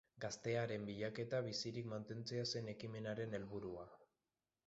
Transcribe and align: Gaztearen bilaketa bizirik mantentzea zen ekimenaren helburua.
Gaztearen 0.23 0.85
bilaketa 0.89 1.41
bizirik 1.49 1.91
mantentzea 1.91 2.47
zen 2.55 2.71
ekimenaren 2.75 3.39
helburua. 3.41 3.87